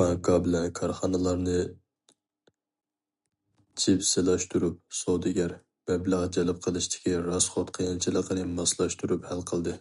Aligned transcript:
بانكا 0.00 0.34
بىلەن 0.46 0.66
كارخانىلارنى 0.78 1.54
جىپسىلاشتۇرۇپ، 3.84 4.78
سودىگەر، 5.00 5.54
مەبلەغ 5.92 6.28
جەلپ 6.38 6.62
قىلىشتىكى 6.68 7.18
راسخوت 7.30 7.76
قىيىنچىلىقىنى 7.80 8.48
ماسلاشتۇرۇپ 8.60 9.30
ھەل 9.32 9.46
قىلدى. 9.54 9.78